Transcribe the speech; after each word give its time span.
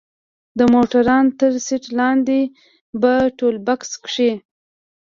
د 0.59 0.59
موټروان 0.73 1.25
تر 1.39 1.51
سيټ 1.65 1.83
لاندې 1.99 2.39
په 3.01 3.11
ټولبکس 3.37 3.91
کښې. 4.05 4.31